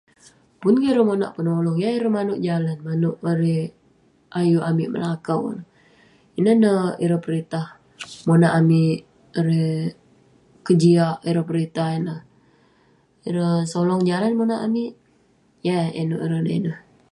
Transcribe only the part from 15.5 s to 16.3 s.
Yah eh eh neuk